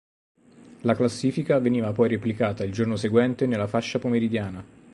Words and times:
La 0.81 0.95
classifica 0.95 1.59
veniva 1.59 1.91
poi 1.91 2.07
replicata 2.09 2.63
il 2.63 2.71
giorno 2.71 2.95
seguente 2.95 3.45
nella 3.45 3.67
fascia 3.67 3.99
pomeridiana. 3.99 4.63